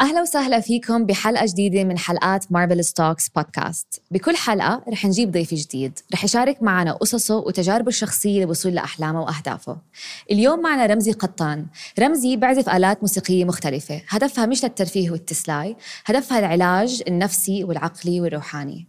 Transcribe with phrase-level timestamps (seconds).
[0.00, 5.54] أهلا وسهلا فيكم بحلقة جديدة من حلقات Marvels Talks podcast بكل حلقة رح نجيب ضيف
[5.54, 5.98] جديد.
[6.14, 9.78] رح يشارك معنا قصصه وتجاربه الشخصية للوصول لأحلامه وأهدافه.
[10.30, 11.66] اليوم معنا رمزي قطان.
[11.98, 14.02] رمزي بيعزف آلات موسيقية مختلفة.
[14.08, 18.86] هدفها مش للترفيه والتسلاية هدفها العلاج النفسي والعقلي والروحاني.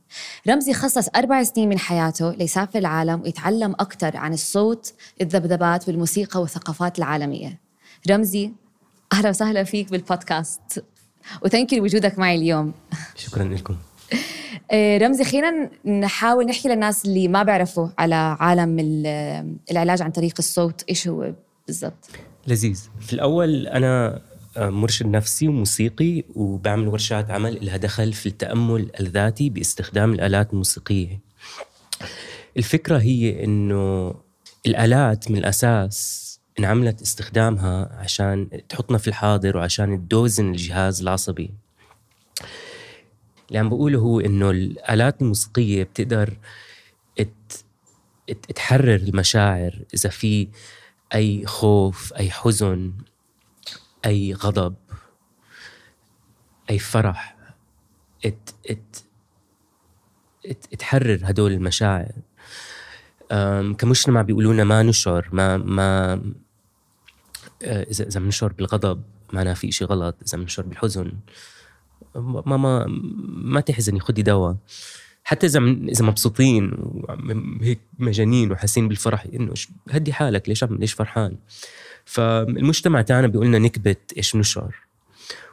[0.48, 6.98] رمزي خصص أربع سنين من حياته ليسافر العالم ويتعلم أكثر عن الصوت الذبذبات والموسيقى والثقافات
[6.98, 7.60] العالمية.
[8.10, 8.52] رمزي
[9.14, 10.84] أهلا وسهلا فيك بالبودكاست.
[11.42, 12.74] وثانك لوجودك معي اليوم.
[13.16, 13.76] شكرا لكم.
[14.72, 18.80] آه، رمزي خلينا نحاول نحكي للناس اللي ما بيعرفوا على عالم
[19.72, 20.84] العلاج عن طريق الصوت.
[20.90, 21.34] إيش هو
[21.68, 22.10] بالضبط؟
[22.48, 22.90] لذيذ.
[23.02, 24.22] في الأول أنا
[24.58, 31.20] آه، مرشد نفسي وموسيقي وبعمل ورشات عمل لها دخل في التأمل الذاتي باستخدام الآلات الموسيقية.
[32.58, 34.14] الفكرة هي إنه
[34.66, 41.54] الآلات من الأساس انعملت استخدامها عشان تحطنا في الحاضر وعشان تدوزن الجهاز العصبي.
[43.48, 46.38] اللي عم بقوله هو إنه الآلات الموسيقية بتقدر
[48.56, 50.48] تحرر المشاعر إذا في
[51.14, 52.94] أي خوف أي حزن
[54.06, 54.76] أي غضب
[56.70, 57.36] أي فرح
[58.26, 58.96] ات ات
[60.80, 62.12] تحرر هدول المشاعر.
[63.78, 66.22] كمجتمع بيقولوا لنا ما نشعر ما ما
[67.62, 69.02] إذا إذا بنشعر بالغضب
[69.34, 71.12] معناها في شيء غلط إذا بنشعر بالحزن
[72.16, 72.86] ما ما
[73.28, 74.56] ما تحزني خدي دواء.
[75.24, 75.60] حتى إذا
[75.90, 76.72] إذا مبسوطين
[77.62, 79.54] هيك مجانين وحاسين بالفرح إنه
[79.90, 81.38] هدي حالك ليش ليش فرحان؟
[82.06, 84.76] فالمجتمع تاعنا بيقول لنا نكبت إيش بنشعر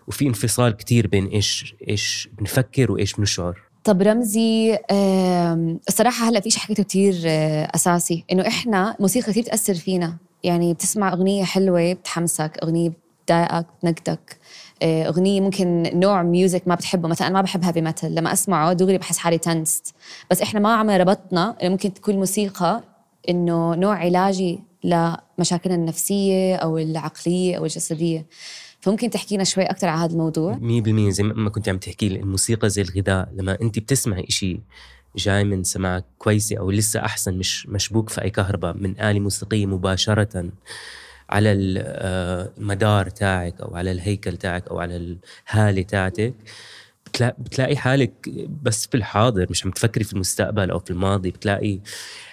[0.07, 4.79] وفي انفصال كتير بين إيش إيش بنفكر وإيش بنشعر طب رمزي
[5.89, 8.25] الصراحة هلأ في شيء حكيته كثير آه، أساسي.
[8.33, 10.17] إنه إحنا الموسيقى كثير بتأثر فينا.
[10.45, 12.93] يعني بتسمع أغنية حلوة بتحمسك أغنية
[13.25, 14.39] بتضايقك بتنكدك.
[14.83, 17.09] آه، أغنية ممكن نوع music ما بتحبه.
[17.09, 19.95] مثلا أنا ما بحب heavy metal لما أسمعه دغري بحس حالي tensed
[20.31, 22.83] بس إحنا ما عم ربطنا ممكن تكون الموسيقى
[23.29, 28.27] إنه نوع علاجي لمشاكلنا النفسية أو العقلية أو الجسدية.
[28.81, 30.59] فممكن تحكينا شوي أكثر على هذا الموضوع؟ 100%
[31.09, 34.61] زي ما كنت عم تحكي الموسيقى زي الغذاء لما أنت بتسمعي شيء
[35.17, 39.67] جاي من سماعك كويسة أو لسه أحسن مش مشبوك في أي كهرباء من آلة موسيقية
[39.67, 40.51] مباشرة
[41.31, 46.35] على المدار آه، تاعك أو على الهيكل تاعك أو على الهالة تاعتك
[47.39, 48.29] بتلاقي حالك
[48.63, 51.81] بس في الحاضر مش عم تفكري في المستقبل أو في الماضي بتلاقي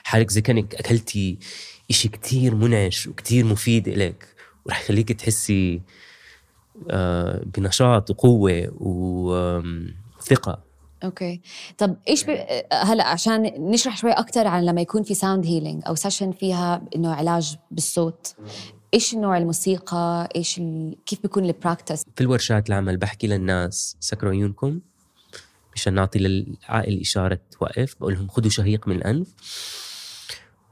[0.04, 1.38] حالك زي كأنك أكلتي
[1.90, 4.28] إشي كتير منعش وكتير مفيد إلك
[4.66, 5.82] ورح يخليك تحسي
[7.46, 8.72] بنشاط وقوة
[10.20, 10.66] وثقه
[11.04, 11.42] okay.
[11.78, 12.30] طب إيش ب...
[12.74, 13.42] هلا عشان
[13.72, 18.36] نشرح شوي أكثر عن لما يكون في sound healing أو session فيها إنه علاج بالصوت
[18.94, 20.96] إيش نوع الموسيقى؟ إيش ال...
[21.06, 24.80] كيف بيكون ال practice في الورشات العمل بحكي للناس سكروا عيونكم
[25.76, 29.28] مشان نعطي للعقل إشارة وقف بقول لهم خذوا شهيق من الأنف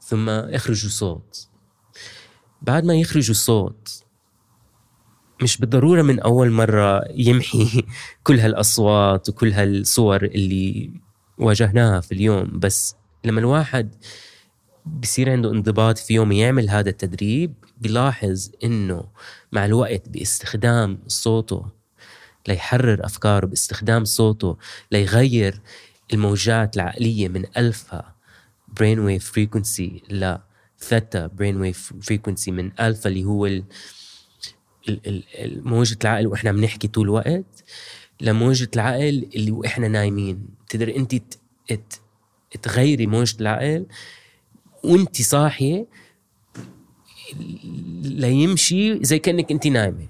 [0.02, 1.48] ثم اخرجوا صوت.
[2.62, 4.04] بعد ما يخرجوا صوت
[5.42, 7.84] مش بالضرورة من أول مرة يمحي
[8.24, 10.92] كل هالأصوات وكل هالصور اللي
[11.38, 12.60] واجهناها في اليوم.
[12.60, 12.96] بس
[13.26, 13.96] لما الواحد
[14.86, 19.06] بصير عنده انضباط في يوم يعمل هذا التدريب بيلاحظ إنه
[19.52, 21.66] مع الوقت باستخدام صوته
[22.48, 24.58] ليحرر أفكاره باستخدام صوته
[24.92, 25.62] ليغير
[26.14, 28.14] الموجات العقلية من alpha
[28.68, 33.50] brain wave frequency ل theta brain wave frequency من ألفا اللي هو
[35.44, 37.64] موجة العقل وإحنا بنحكي طول الوقت
[38.22, 40.46] لموجة العقل اللي وإحنا نايمين.
[40.70, 41.16] تقدر انت
[42.62, 43.86] تغيري موجة العقل
[44.84, 45.86] وانت صاحية
[48.04, 50.08] ليمشي زي كأنك انت نايمة.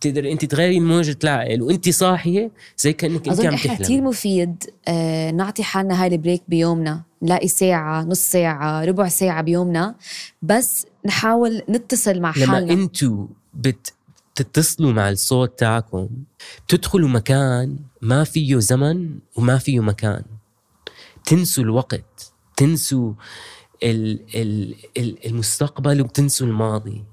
[0.00, 5.30] تقدر انت تغيري موجة العقل وانت صاحية زي كأنك انت عم تحلم كثير مفيد آه
[5.30, 9.94] نعطي حالنا هاي البريك بيومنا نلاقي ساعة نص ساعة ربع ساعة بيومنا
[10.42, 12.58] بس نحاول نتصل مع حالنا.
[12.58, 13.26] لما أنتوا
[13.58, 16.08] بتتصلوا مع الصوت تاعكم
[16.66, 20.24] بتدخلوا مكان ما فيه زمن وما فيه مكان
[21.24, 23.12] تنسوا الوقت تنسوا
[25.26, 27.04] المستقبل وبتنسوا الماضي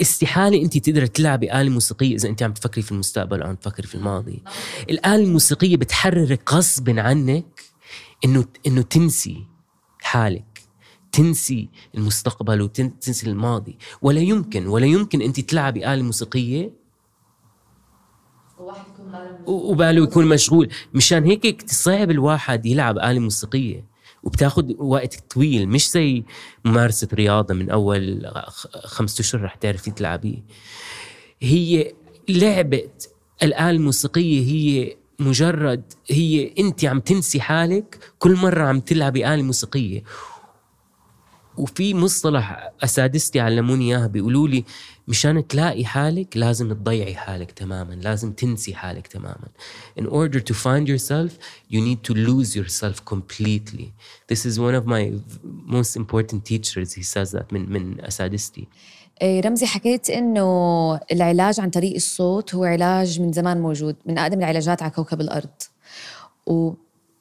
[0.00, 3.86] استحالة انت تقدر تلعبي آلة موسيقية إذا أنت عم تفكري في المستقبل أو عم تفكري
[3.86, 4.42] في الماضي.
[4.90, 7.62] الآلة الموسيقية بتحررك غصب عنك
[8.24, 9.46] إنه إنه تنسي
[10.00, 10.51] حالك.
[11.12, 13.78] تنسي المستقبل وتنسي الماضي.
[14.02, 16.72] ولا يمكن ولا يمكن أنت تلعبي آلة موسيقية.
[19.46, 20.68] وباله يكون مشغول.
[20.94, 23.92] مشان هيك صعب الواحد يلعب آلة موسيقية.
[24.22, 25.68] وبتاخذ وقت طويل.
[25.68, 26.24] مش زي
[26.64, 28.30] ممارسة رياضة من أول
[28.84, 30.42] خمسة أشهر رح تعرفي تلعبيه.
[31.40, 31.92] هي
[32.28, 32.90] لعبة
[33.42, 40.02] الآلة الموسيقية هي مجرد هي أنت عم تنسي حالك كل مرة عم تلعبي آلة موسيقية.
[41.56, 44.64] وفي مصطلح أسادستي علموني إياها بيقولوا لي
[45.08, 49.48] مشان تلاقي حالك لازم تضيعي حالك تماما لازم تنسي حالك تماما.
[50.00, 51.30] In order to find yourself
[51.70, 53.92] you need to lose yourself completely.
[54.32, 55.12] This is one of my
[55.76, 56.94] most important teachers.
[56.94, 58.68] He says that من من أسادستي.
[59.22, 64.38] إيه، رمزي حكيت إنه العلاج عن طريق الصوت هو علاج من زمان موجود من أقدم
[64.38, 65.48] العلاجات على كوكب الأرض.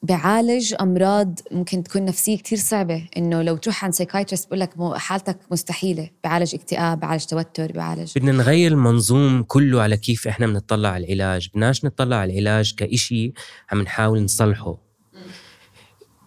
[0.01, 3.07] وبعالج أمراض ممكن تكون نفسية كتير صعبة.
[3.17, 6.09] إنه لو تروح عند سايكايترست بقول لك حالتك مستحيلة.
[6.23, 11.49] بعالج اكتئاب بعالج توتر بعالج بدنا نغير المنظوم كله على كيف إحنا بنطلع على العلاج.
[11.49, 13.33] بدناش نطلع على العلاج كإشي
[13.71, 14.77] عم نحاول نصلحه.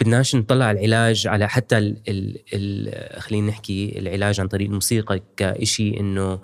[0.00, 6.00] بدناش نطلع العلاج على حتى ال ال ال خلينا نحكي العلاج عن طريق الموسيقى كإشي
[6.00, 6.40] إنه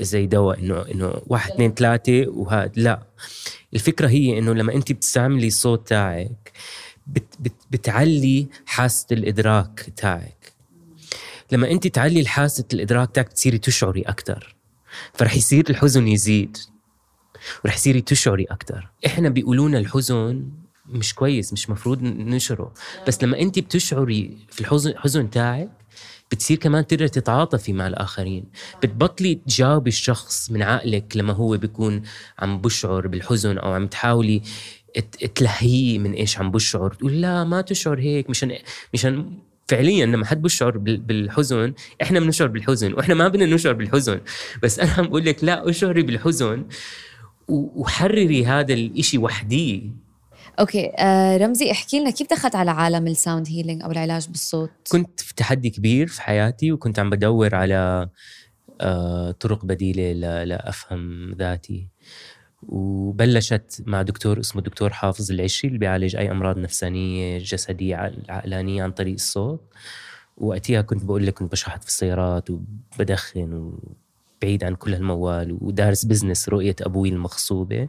[0.00, 3.02] زي دواء إنه إنه واحد اثنين ثلاثة وهذا لا.
[3.74, 6.52] الفكرة هي إنه لما أنت بتستعملي الصوت تاعك
[7.06, 10.52] بت بت بتعلي حاسة الإدراك تاعك.
[11.52, 14.54] لما أنت تعلي حاسة الإدراك تاعك بتصيري تشعري أكثر
[15.14, 16.56] فرح يصير الحزن يزيد
[17.64, 20.48] ورح يصيري تشعري أكثر إحنا بيقولوا لنا الحزن
[20.86, 22.72] مش كويس مش مفروض ننشره.
[23.06, 25.70] بس لما أنت بتشعري في الحزن الحزن تاعك
[26.30, 28.44] بتصير كمان تقدر تتعاطفي مع الآخرين.
[28.82, 32.02] بتبطلي تجاوبي الشخص من عقلك لما هو بيكون
[32.38, 34.42] عم بشعر بالحزن أو عم تحاولي
[35.34, 36.94] تلهيه من إيش عم بشعر.
[36.94, 38.52] تقول لا ما تشعر هيك مشان
[38.94, 39.38] مشان
[39.68, 44.20] فعليا لما حد بشعر بالحزن إحنا بنشعر بالحزن وإحنا ما بدنا نشعر بالحزن.
[44.62, 46.64] بس أنا عم بقول لك لا اشعري بالحزن
[47.48, 49.82] وحرري هذا الإشي وحديه
[50.60, 54.70] okay آه رمزي احكي لنا كيف دخلت على عالم ال sound healing أو العلاج بالصوت؟
[54.92, 58.08] كنت في تحدي كبير في حياتي وكنت عم بدور على
[58.80, 61.88] آه طرق بديلة لأفهم ذاتي.
[62.62, 68.90] وبلشت مع دكتور اسمه دكتور حافظ العشي اللي بيعالج أي أمراض نفسانية جسدية عقلانية عن
[68.90, 69.60] طريق الصوت.
[70.36, 73.72] وقتها كنت بقول لك كنت بشحط في السيارات وبدخن
[74.42, 77.88] وبعيد عن كل هالموال ودارس بزنس رؤية أبوي المغصوبه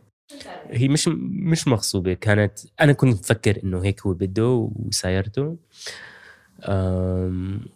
[0.72, 1.08] هي مش
[1.52, 5.58] مش مغصوبة كانت أنا كنت مفكر إنه هيك هو بده وسايرته.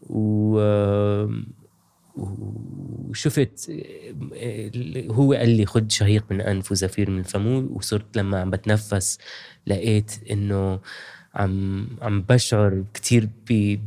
[0.09, 0.59] و
[2.15, 3.69] وشفت
[5.11, 9.17] هو قال لي خد شهيق من أنف وزفير من فمه وصرت لما عم بتنفس
[9.67, 10.79] لقيت إنه
[11.35, 13.29] عم عم بشعر كثير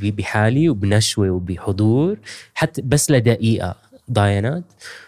[0.02, 2.18] بحالي وبنشوة وبحضور
[2.54, 3.76] حتى بس لدقيقة.
[4.12, 4.64] ضاينت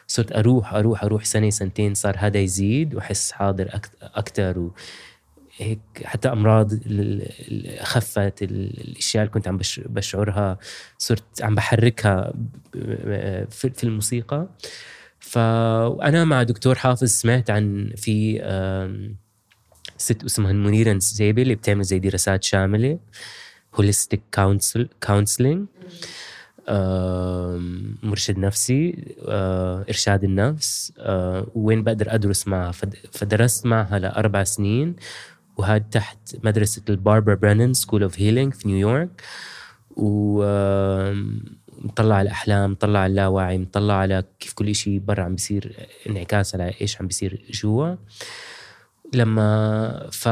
[0.07, 4.71] صرت أروح أروح أروح سنة سنتين صار هذا يزيد وأحس حاضر أكثر
[5.57, 6.71] هيك حتى أمراض
[7.83, 10.59] خفت الأشياء اللي كنت عم بشعرها
[10.99, 12.33] صرت عم بحركها
[13.51, 14.49] في الموسيقى.
[15.21, 18.39] فانا مع دكتور حافظ سمعت عن في
[19.97, 22.99] ست اسمها منيرة نسيبي اللي بتعمل زي دراسات شاملة
[23.75, 24.21] holistic
[25.07, 25.67] counseling
[28.03, 32.73] مرشد نفسي آه، إرشاد النفس آه، وين بقدر أدرس معها.
[33.13, 34.97] فدرست معها لأربع سنين
[35.57, 39.23] وهذا تحت مدرسة ال Barbara Brennan School of Healing في نيويورك
[39.97, 40.43] و
[41.79, 45.77] مطلع على الأحلام مطلع على اللاوعي مطلع على كيف كل شيء برا عم بيصير
[46.09, 47.95] انعكاس على إيش عم بيصير جوا.
[49.15, 50.29] لما ف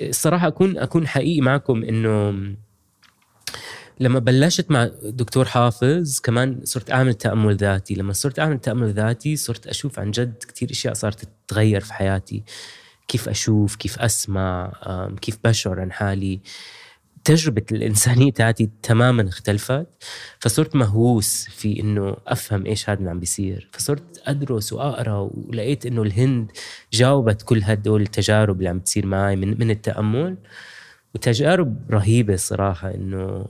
[0.00, 2.34] الصراحة أكون أكون حقيقي معكم إنه
[4.00, 7.94] لما بلشت مع دكتور حافظ كمان صرت أعمل تأمل ذاتي.
[7.94, 12.44] لما صرت أعمل تأمل ذاتي صرت أشوف عن جد كثير أشياء صارت تتغير في حياتي.
[13.08, 14.72] كيف أشوف كيف أسمع
[15.20, 16.40] كيف بشعر عن حالي.
[17.24, 19.86] تجربة الإنسانية تاعتي تماما اختلفت.
[20.40, 23.68] فصرت مهووس في إنه أفهم إيش هذا اللي عم بيصير.
[23.72, 26.52] فصرت أدرس وأقرأ ولقيت إنه الهند
[26.92, 30.36] جاوبت كل هدول التجارب اللي عم بتصير معي من, من التأمل.
[31.16, 33.46] وتجارب رهيبة الصراحة إنه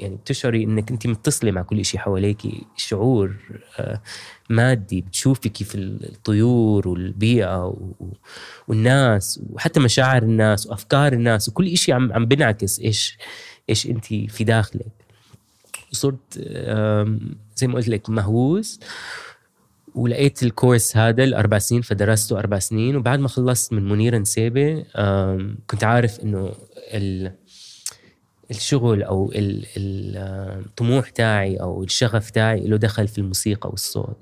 [0.00, 2.38] يعني بتشعري إنك أنت متصلة مع كل شيء حواليك
[2.76, 3.36] شعور
[3.78, 4.00] آه،
[4.50, 7.76] مادي بتشوفي كيف الطيور والبيئة
[8.68, 13.18] والناس وحتى مشاعر الناس وأفكار الناس وكل شيء عم عم بنعكس إيش
[13.70, 14.92] إيش أنت في داخلك.
[15.92, 16.38] صرت
[17.56, 18.80] زي ما قلت لك مهووس
[19.94, 24.84] ولقيت ال course هذا الأربع سنين فدرسته أربع سنين وبعد ما خلصت من منيرة نسيبة
[25.66, 26.52] كنت عارف إنه
[28.50, 34.16] الشغل أو الطموح تاعي أو الشغف تاعي له دخل في الموسيقى والصوت.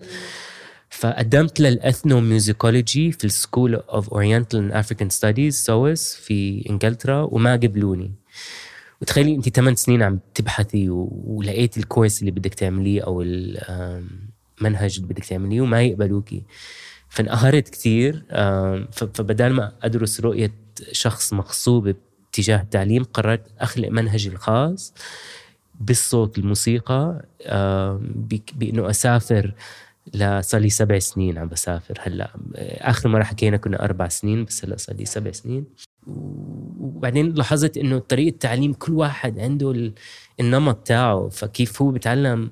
[0.90, 7.52] فقدمت لل ethnomusicology في ال School of Oriental and African Studies SOAS في إنجلترا وما
[7.52, 8.12] قبلوني.
[9.02, 15.24] وتخيلي انت ثمان سنين عم تبحثي ولقيتي الكورس اللي بدك تعمليه أو المنهج اللي بدك
[15.24, 16.42] تعمليه وما يقبلوكي.
[17.08, 18.24] فانقهرت كثير
[18.92, 20.52] فبدل ما أدرس رؤية
[20.92, 21.96] شخص مغصوب
[22.30, 24.94] اتجاه التعليم قررت أخلق منهجي الخاص
[25.80, 27.24] بالصوت الموسيقى
[28.54, 29.54] بإنه أسافر
[30.40, 31.98] صار لي سبع سنين عم بسافر.
[32.02, 32.30] هلأ
[32.80, 35.64] آخر مرة حكينا كنا أربع سنين بس هلأ صار لي سبع سنين.
[36.80, 39.92] وبعدين لاحظت إنه طريقة التعليم كل واحد عنده
[40.40, 42.50] النمط تاعه فكيف هو بتعلم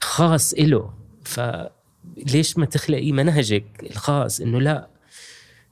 [0.00, 0.90] خاص إله.
[1.24, 4.88] فليش ما تخلقي منهجك الخاص؟ إنه لا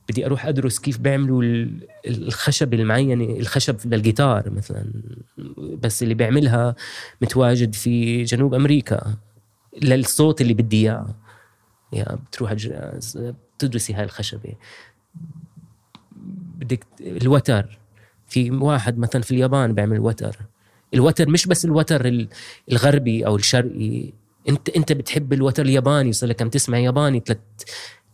[0.09, 1.67] بدي أروح أدرس كيف بيعملوا
[2.07, 4.85] الخشب المعينه الخشب للجيتار مثلا.
[5.59, 6.75] بس اللي بيعملها
[7.23, 9.15] متواجد في جنوب أمريكا
[9.83, 11.15] للصوت اللي بدي إياه.
[11.93, 12.55] يا بتروح
[13.59, 14.55] تدرسي هاي الخشبة.
[16.57, 17.79] بدك الوتر.
[18.27, 20.37] في واحد مثلا في اليابان بيعمل وتر.
[20.95, 22.27] الوتر مش بس الوتر
[22.73, 24.13] الغربي أو الشرقي.
[24.49, 26.13] انت أنت بتحب الوتر الياباني.
[26.13, 27.39] صار لك عم تسمع ياباني ثلاث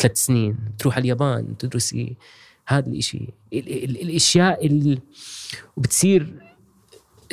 [0.01, 2.17] ثلاث سنين تروح على اليابان تدرسي
[2.67, 3.29] هذا الإشي.
[3.53, 4.99] الأشياء اللي
[5.77, 6.35] وبتصير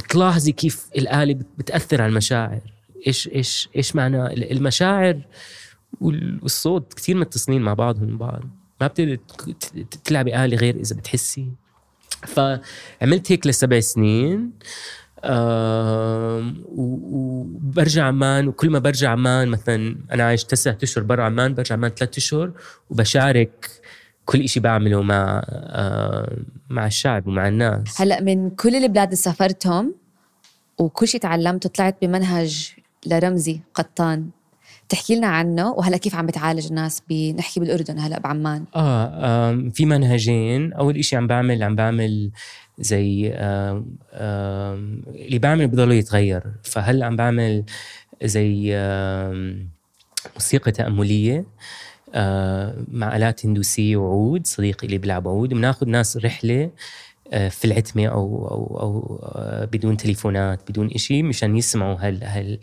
[0.10, 2.62] تلاحظي كيف الآلة بتأثر على المشاعر.
[3.08, 5.22] إيش إيش إيش معنى المشاعر
[6.02, 6.94] والصوت.
[6.94, 8.44] كثير متصلين مع بعضهم بعض.
[8.82, 9.18] ما بتقدر
[10.04, 11.52] تلعبي آلة غير إذا بتحسي.
[12.28, 14.52] فعملت هيك لسبع سنين.
[16.76, 21.92] وبرجع عمان وكل ما برجع عمان مثلا أنا عايش تسعة أشهر برا عمان برجع عمان
[21.92, 22.52] ثلاثة أشهر
[22.90, 23.70] وبشارك
[24.26, 25.44] كل إشي بعمله مع
[26.70, 28.02] مع الشعب ومع الناس.
[28.02, 29.96] هلأ من كل البلاد اللي سافرتهم
[30.78, 32.74] وكل شيء تعلمته طلعت بمنهج
[33.06, 34.30] لرمزي قطان.
[34.90, 40.74] تحكي لنا عنه؟ وهلا كيف عم بتعالج الناس بنحكي بالأردن هلا بعمان؟ آه في منهجين.
[40.74, 42.32] أول شيء عم بعمل عم بعمل
[42.80, 44.74] زي آه آه
[45.08, 46.44] اللي بعمل بضل يتغير.
[46.64, 47.64] فهلا عم بعمل
[48.24, 49.56] زي آه
[50.34, 51.46] موسيقى تأملية
[52.16, 55.50] آه مع آلات هندوسية وعود صديقي اللي بيلعب عود.
[55.50, 56.70] بناخذ ناس رحلة
[57.34, 62.60] آه، في العتمة أو أو أو آه، بدون تليفونات بدون إشي مشان يسمعوا هال هال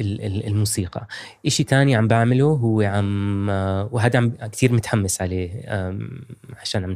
[0.00, 1.06] الموسيقى.
[1.46, 3.48] إشي تاني عم بعمله هو عم
[3.92, 5.50] وهذا عم كثير متحمس عليه
[6.60, 6.94] عشان عم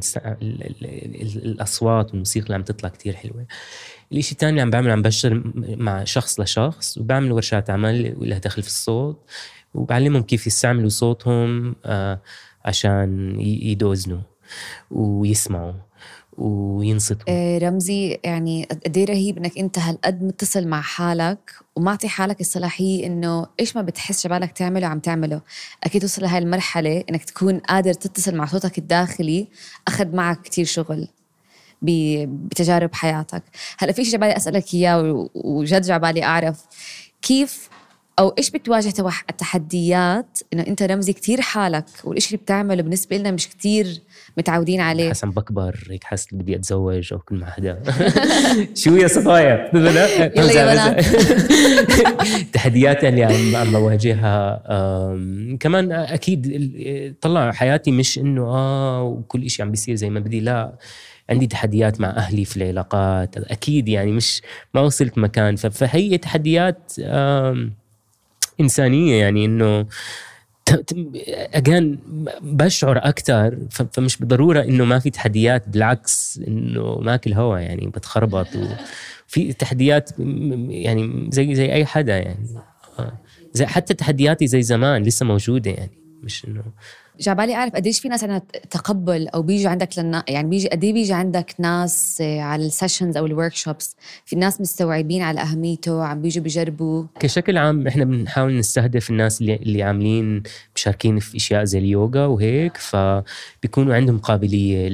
[1.35, 3.45] الأصوات والموسيقى اللي عم تطلع كثير حلوة.
[4.11, 8.61] الإشي الثاني اللي عم بعمله عم بشتغل مع شخص لشخص وبعمل ورشات عمل لها دخل
[8.61, 9.29] في الصوت
[9.73, 11.75] وبعلمهم كيف يستعملوا صوتهم
[12.65, 14.21] عشان يدوزنوا
[14.91, 15.73] ويسمعوا.
[16.39, 17.25] وينصتوا.
[17.27, 23.05] آه، رمزي يعني قد إيه رهيب إنك أنت هالقد متصل مع حالك ومعطي حالك الصلاحيه
[23.05, 25.41] إنه إيش ما بتحس جبالك تعمله عم تعمله.
[25.83, 29.47] أكيد وصل لهي المرحلة إنك تكون قادر تتصل مع صوتك الداخلي
[29.87, 31.07] أخذ معك كتير شغل
[31.81, 33.43] بتجارب حياتك.
[33.77, 36.65] هلأ في شيء جبالي أسألك إياه وجد جبالي أعرف
[37.21, 37.69] كيف
[38.19, 38.93] أو إيش بتواجه
[39.29, 44.01] التحديات؟ إنه أنت رمزي كتير حالك والشيء اللي بتعمله بالنسبة لنا مش كتير
[44.37, 45.09] متعودين عليه.
[45.09, 47.83] حسن بكبر هيك حاسس بدي أتزوج أو كل مع حدا.
[48.81, 49.71] شو يا صفايا
[52.39, 54.63] التحديات اللي عم عم بواجهها.
[55.59, 60.77] كمان أكيد طلع حياتي مش إنه آه وكل شيء عم بيصير زي ما بدي لا.
[61.29, 64.41] عندي تحديات مع أهلي في العلاقات أكيد يعني مش
[64.73, 65.55] ما وصلت مكان.
[65.55, 66.91] فهي تحديات
[68.59, 69.85] إنسانية يعني إنه
[71.53, 71.97] اجان
[72.41, 79.53] بشعر أكثر فمش بالضرورة إنه ما في تحديات بالعكس إنه ماكل هوا يعني بتخربط وفي
[79.53, 80.09] تحديات
[80.69, 82.47] يعني زي زي أي حدا يعني
[82.99, 83.19] آه.
[83.53, 86.63] زي حتى تحدياتي زي زمان لسه موجودة يعني مش إنه
[87.19, 90.79] جاي عبالي أعرف قديش في ناس عندها تقبل أو بيجوا عندك لنا يعني بيجي قد
[90.79, 96.03] بيجي عندك ناس آه، على ال sessions أو ال workshops في ناس مستوعبين على أهميته
[96.03, 100.43] عم بيجوا بيجربوا كشكل عام إحنا بنحاول نستهدف الناس اللي اللي عاملين
[100.75, 104.89] مشاركين في أشياء زي اليوغا وهيك فبيكونوا عندهم قابلية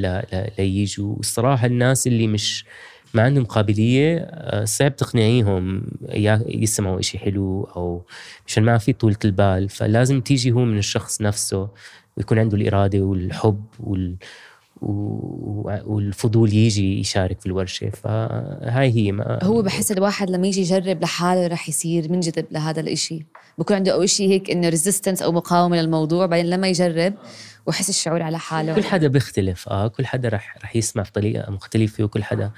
[0.59, 1.15] ليجوا.
[1.19, 2.65] الصراحة الناس اللي مش
[3.13, 5.83] ما عندهم قابلية آه، صعب تقنعيهم
[6.47, 8.05] يسمعوا إشي حلو أو
[8.47, 11.69] مشان ما في طولة البال فلازم تيجي هو من الشخص نفسه.
[12.17, 14.15] ويكون عنده الإرادة والحب وال
[15.85, 17.89] والفضول يجي يشارك في الورشة.
[17.89, 23.25] فهاي هي ما هو بحس الواحد لما يجي يجرب لحاله رح يصير منجذب لهذا الإشي.
[23.57, 27.13] بكون عنده أول شيء هيك إنه ريزيستنس أو مقاومة للموضوع بعدين لما يجرب
[27.65, 28.75] ويحس الشعور على حاله.
[28.75, 32.51] كل حدا بيختلف آه كل حدا رح رح يسمع بطريقة مختلفة وكل حدا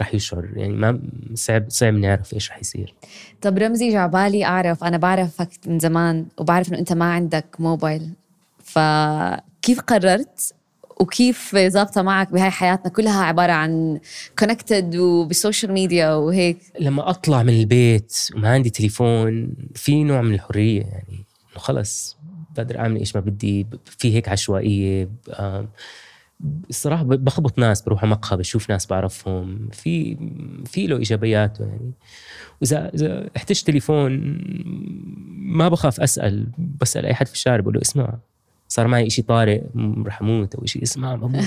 [0.00, 0.48] رح يشعر.
[0.56, 1.00] يعني ما
[1.34, 2.94] صعب صعب نعرف إيش رح يصير.
[3.42, 8.10] طب رمزي جاي عبالي أعرف أنا بعرفك من زمان وبعرف إنه أنت ما عندك موبايل
[8.76, 10.54] فكيف قررت
[11.00, 14.00] وكيف ظابطة معك بهاي حياتنا؟ كلها عبارة عن
[14.38, 16.58] connected وبال social media وهيك.
[16.80, 21.24] لما أطلع من البيت وما عندي تليفون في نوع من الحرية يعني
[21.56, 22.16] خلص
[22.56, 25.08] بقدر أعمل إيش ما بدي في هيك عشوائية.
[26.70, 29.68] الصراحة بخبط ناس بروح على مقهى بشوف ناس بعرفهم.
[29.72, 30.16] في
[30.64, 31.92] في له إيجابياته يعني.
[32.60, 34.38] وإذا إذا احتجت تليفون
[35.36, 36.46] ما بخاف أسأل
[36.80, 38.18] بسأل أي حد في الشارع بقول له اسمع.
[38.76, 39.60] صار معي شيء طارئ
[40.06, 41.44] رح أموت أو شيء اسمع بموت.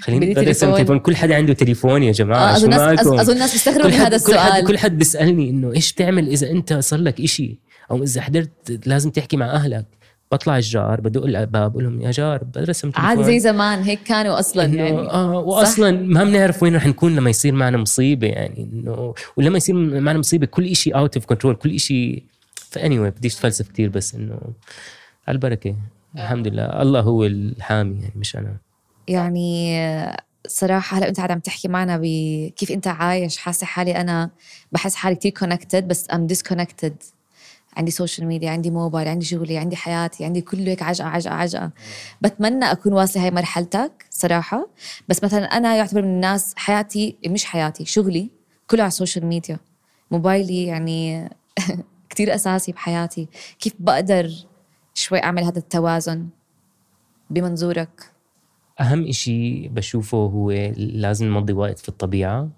[0.00, 0.98] خليني استخدم تليفون.
[0.98, 4.18] كل حدا عنده تليفون يا جماعة آه، أظن الناس؟ أظن الناس بيستغربوا كل من هذا
[4.18, 4.66] كل حد السؤال.
[4.66, 7.58] كل حد بيسألني إنه إيش بتعمل إذا أنت صار لك إشي؟
[7.90, 9.86] أو إذا حضرت لازم تحكي مع أهلك.
[10.32, 13.04] بطلع الجار بدق الباب بقول لهم يا جار بقدر ارسم تليفون.
[13.10, 14.98] عادي زي زمان هيك كانوا أصلا يعني.
[14.98, 19.74] آه واصلا ما بنعرف وين رح نكون لما يصير معنا مصيبة يعني انه ولما يصير
[20.00, 22.22] معنا مصيبة كل شيء out of control كل شيء
[22.70, 24.38] فاني anyway بديش أتفلسف كثير بس انه
[25.28, 25.74] على البركة.
[26.16, 26.82] الحمد لله.
[26.82, 28.56] الله هو الحامي يعني مش أنا.
[29.08, 29.76] يعني
[30.46, 33.38] صراحة هلا قاعد عم تحكي معنا بكيف أنت عايش.
[33.38, 34.30] حاسة حالي أنا
[34.72, 36.96] بحس حالي كتير connected بس I'm disconnected
[37.76, 41.70] عندي social media عندي موبايل عندي شغلي عندي حياتي عندي كله هيك عجقة عجقة عجقة.
[42.22, 44.68] بتمنى أكون واصلة هاي مرحلتك صراحة.
[45.08, 48.30] بس مثلا أنا يعتبر من الناس حياتي مش حياتي شغلي
[48.70, 49.58] كله على ال social media
[50.10, 51.28] موبايلي يعني
[52.10, 53.28] كتير أساسي بحياتي.
[53.58, 54.30] كيف بقدر
[54.96, 56.28] شوي أعمل هذا التوازن
[57.30, 58.12] بمنظورك.
[58.80, 62.48] أهم إشي بشوفه هو لازم نمضي وقت في الطبيعة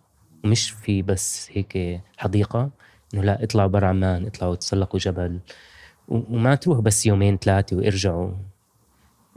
[0.45, 2.71] مش في بس هيك حديقة
[3.15, 5.41] إنه لا اطلعوا برا عمان اطلعوا تسلقوا جبل
[6.09, 8.33] وما تروحوا بس يومين ثلاثة وارجعوا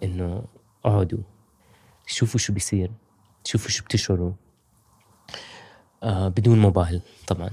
[0.04, 0.44] إنه
[0.86, 1.20] اقعدوا
[2.06, 2.92] شوفوا شو بيصير
[3.44, 4.32] شوفوا شو بتشعروا.
[6.04, 7.50] آه بدون موبايل طبعا.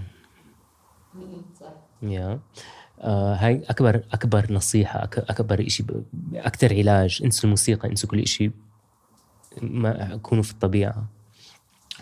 [2.02, 2.40] يا.
[3.00, 5.86] آه هاي أكبر أكبر نصيحة أكبر شيء
[6.34, 8.50] أكثر علاج إنسوا الموسيقى إنسوا كل شيء
[9.62, 11.08] ما كونوا في الطبيعة.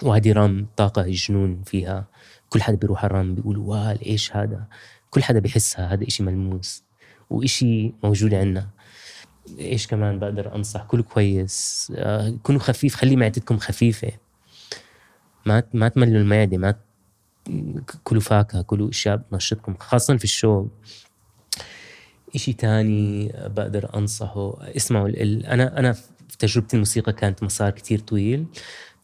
[0.02, 2.06] وادي رام طاقة جنون فيها.
[2.48, 4.64] كل حدا بيروح على الرام بيقول وال إيش هذا؟
[5.10, 6.82] كل حدا بيحسها هذا إشي ملموس
[7.30, 8.68] وإشي موجود عندنا
[9.58, 11.92] إيش كمان بقدر أنصح؟ كلوا كويس.
[11.96, 14.12] آه كونوا خفيف خلي معدتكم خفيفة.
[15.46, 16.74] ما ما تملوا المعدة ما
[18.06, 20.68] كلوا فاكهة كلوا اشياء بتنشطكم خاصه في الشغل
[22.34, 25.08] إشي تاني بقدر أنصحه اسمعوا
[25.52, 28.46] أنا أنا في تجربتي الموسيقى كانت مسار كتير طويل.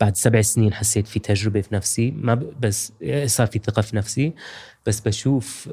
[0.00, 2.92] بعد سبع سنين حسيت في تجربة في نفسي ما بس
[3.26, 4.34] صار في ثقة في نفسي.
[4.86, 5.68] بس بشوف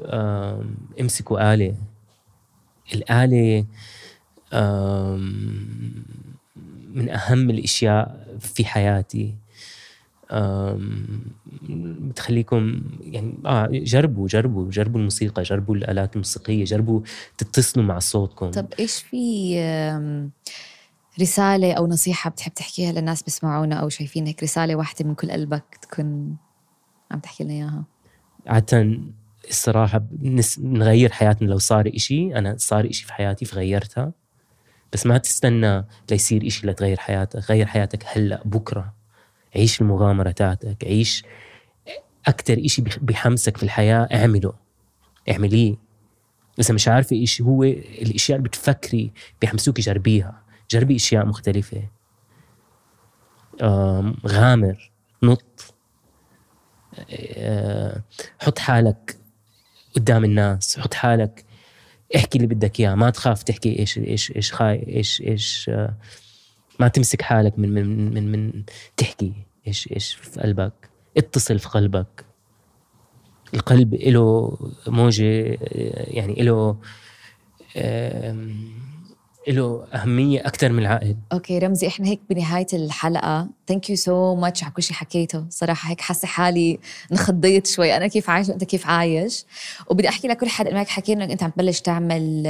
[1.00, 1.74] امسكوا آلة.
[2.94, 3.66] الآلة
[6.94, 9.34] من أهم الأشياء في حياتي.
[11.62, 17.00] بتخليكم يعني آه جربوا جربوا جربوا الموسيقى جربوا الآلات الموسيقية جربوا
[17.38, 18.50] تتصلوا مع صوتكم.
[18.50, 20.30] طب إيش في آم،
[21.20, 25.78] رسالة أو نصيحة بتحب تحكيها للناس بيسمعونا أو شايفين هيك رسالة واحدة من كل قلبك
[25.82, 26.36] تكون
[27.10, 27.84] عم تحكي لنا إياها؟
[28.46, 28.98] عادة
[29.48, 31.48] الصراحة بنس- بنغير حياتنا.
[31.48, 34.12] لو صار إشي أنا صار إشي في حياتي فغيرتها.
[34.92, 37.50] بس ما تستنى ليصير إشي لتغير حياتك.
[37.50, 38.94] غير حياتك هلأ بكرة.
[39.56, 41.24] عيش المغامرة تاعتك عيش
[42.26, 44.52] أكتر إشي بحمسك في الحياة اعمله.
[45.30, 45.76] اعمليه.
[46.60, 51.82] إذا مش عارفة إيش هو الأشياء اللي بتفكري بيحمسوك جربيها جربي أشياء مختلفة.
[54.26, 54.90] غامر
[55.22, 55.74] نط.
[57.10, 58.02] آه،
[58.40, 59.16] حط حالك
[59.96, 61.44] قدام الناس حط حالك
[62.16, 62.94] احكي اللي بدك إياه.
[62.94, 65.94] ما تخاف تحكي إيش إيش إيش خاي إيش إيش آه،
[66.80, 68.62] ما تمسك حالك من من من من
[68.96, 69.32] تحكي
[69.66, 70.90] إيش إيش في قلبك.
[71.16, 72.24] اتصل في قلبك.
[73.54, 75.58] القلب له موجة
[75.92, 76.76] يعني له
[79.48, 81.16] له أهمية أكثر من العقل.
[81.32, 83.48] okay رمزي إحنا هيك بنهاية الحلقة.
[83.70, 85.44] thank you so much على كل شيء حكيته.
[85.50, 86.78] صراحة هيك حاسة حالي
[87.12, 87.96] انخضيت شوي.
[87.96, 89.44] أنا كيف عايش وأنت كيف عايش؟
[89.88, 92.42] وبدي أحكي لكل حد هيك حكينا إنك أنت عم تبلش تعمل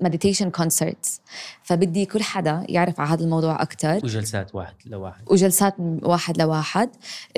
[0.00, 1.20] meditation concerts
[1.62, 5.22] فبدي كل حدا يعرف على هذا الموضوع أكثر وجلسات واحد لواحد.
[5.26, 6.88] وجلسات واحد لواحد.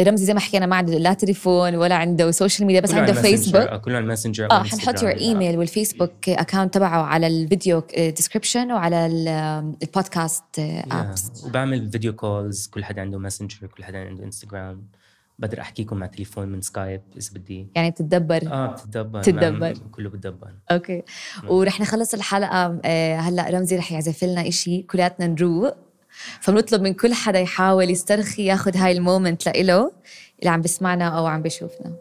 [0.01, 3.63] رمزي زي ما حكينا ما عنده لا تليفون ولا عنده social media بس عنده فيسبوك
[3.63, 9.07] كله على الماسنجر آه حنحط your email والفيسبوك account تبعه على ال video description وعلى
[9.07, 14.87] ال- البودكاست apps وبعمل video calls كل حدا عنده ماسنجر كل حدا عنده انستغرام
[15.39, 17.69] بقدر أحكيكم مع تليفون من سكايب إذا بدي.
[17.75, 19.19] يعني بتتدبر؟ آه بتتدبر.
[19.19, 19.51] بتتدبر.
[19.59, 20.53] ما- كله بتدبر.
[20.71, 21.03] okay.
[21.49, 25.77] ورح نخلص الحلقة آه، هلأ رمزي رح يعزف لنا إشي كلياتنا نروق.
[26.41, 29.93] فبنطلب من كل حدا يحاول يسترخي ياخذ هاي المومنت لإله
[30.39, 31.93] اللي عم بسمعنا أو عم بيشوفنا.